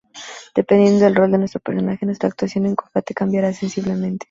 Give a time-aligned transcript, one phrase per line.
[0.55, 4.19] Dependiendo del rol de nuestro personaje, nuestra actuación en combate cambiará sensiblemente.